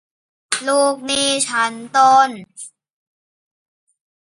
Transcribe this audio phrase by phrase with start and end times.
[0.67, 2.29] ลูกหนี้ชั้นต้น